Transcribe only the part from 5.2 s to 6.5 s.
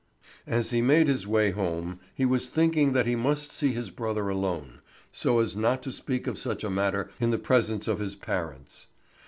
as not to speak of